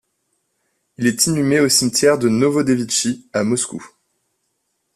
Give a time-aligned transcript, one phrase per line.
[0.97, 3.85] Il est inhumé au cimetière de Novodevitchi, à Moscou.